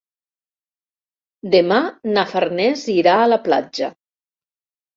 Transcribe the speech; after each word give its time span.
Demà 1.57 1.77
na 2.15 2.25
Farners 2.33 2.89
irà 2.97 3.17
a 3.27 3.31
la 3.35 3.41
platja. 3.47 3.95